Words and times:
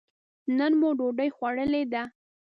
نن 0.57 0.71
مو 0.79 0.89
ډوډۍ 0.99 1.29
خوړلې 1.35 1.83
ده. 1.93 2.03